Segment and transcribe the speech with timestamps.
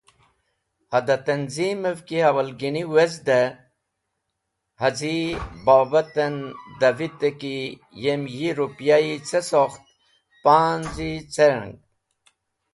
[0.93, 3.41] Hada tanzimev ki awalgini wezde,
[4.81, 5.17] haz̃i
[5.77, 6.35] abota’n
[6.79, 7.57] da vite ki
[8.03, 9.83] yem yi ripyayi ce sokht,
[10.43, 11.77] panz̃i cereng?